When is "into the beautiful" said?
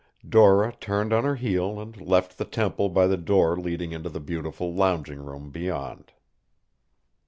3.91-4.73